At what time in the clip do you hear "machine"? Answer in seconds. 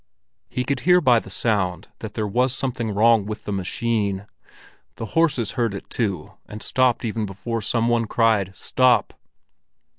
3.51-4.25